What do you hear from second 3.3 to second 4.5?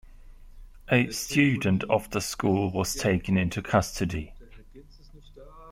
into custody.